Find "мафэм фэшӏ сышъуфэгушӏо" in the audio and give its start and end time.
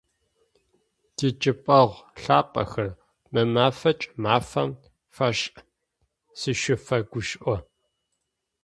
4.23-7.55